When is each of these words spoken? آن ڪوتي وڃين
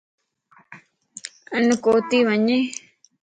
آن 1.55 1.65
ڪوتي 1.83 2.17
وڃين 2.27 2.53